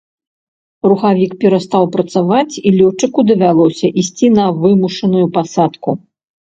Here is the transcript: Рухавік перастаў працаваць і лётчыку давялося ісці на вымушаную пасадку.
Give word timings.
Рухавік 0.89 1.35
перастаў 1.43 1.83
працаваць 1.97 2.59
і 2.71 2.73
лётчыку 2.79 3.19
давялося 3.33 3.87
ісці 4.05 4.27
на 4.41 4.45
вымушаную 4.67 5.25
пасадку. 5.39 5.89